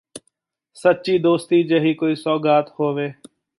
[0.77, 3.11] ਸੱਚੀ ਦੋਸਤੀ ਜਿਹੀ ਕੋਈ ਸੌਗਾਤ ਹੋਵੇ